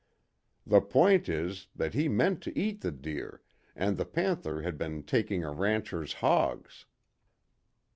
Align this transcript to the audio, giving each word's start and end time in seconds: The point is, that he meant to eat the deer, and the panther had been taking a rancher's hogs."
The 0.65 0.81
point 0.81 1.29
is, 1.29 1.67
that 1.75 1.93
he 1.93 2.09
meant 2.09 2.41
to 2.41 2.57
eat 2.57 2.81
the 2.81 2.89
deer, 2.91 3.43
and 3.75 3.97
the 3.97 4.03
panther 4.05 4.63
had 4.63 4.75
been 4.75 5.03
taking 5.03 5.43
a 5.43 5.51
rancher's 5.51 6.13
hogs." 6.25 6.87